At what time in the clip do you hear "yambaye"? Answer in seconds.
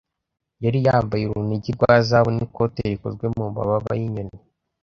0.87-1.23